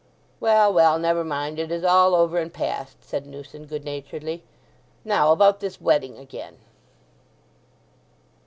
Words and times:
"Well, 0.39 0.73
well—never 0.73 1.23
mind—it 1.23 1.71
is 1.71 1.83
all 1.83 2.15
over 2.15 2.39
and 2.39 2.51
past," 2.51 3.03
said 3.03 3.27
Newson 3.27 3.67
good 3.67 3.85
naturedly. 3.85 4.43
"Now, 5.05 5.31
about 5.31 5.59
this 5.59 5.79
wedding 5.79 6.17
again." 6.17 6.57